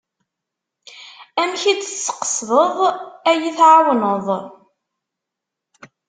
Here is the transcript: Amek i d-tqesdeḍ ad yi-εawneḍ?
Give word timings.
Amek 1.41 1.63
i 1.71 1.73
d-tqesdeḍ 1.75 2.75
ad 3.31 3.37
yi-εawneḍ? 3.43 4.27